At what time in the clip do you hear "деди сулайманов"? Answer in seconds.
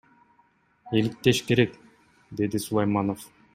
2.37-3.21